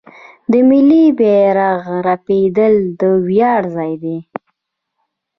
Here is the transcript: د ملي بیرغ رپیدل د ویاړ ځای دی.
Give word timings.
د 0.51 0.53
ملي 0.69 1.05
بیرغ 1.19 1.81
رپیدل 2.07 2.75
د 2.99 3.01
ویاړ 3.27 3.61
ځای 3.75 3.93
دی. 4.03 4.17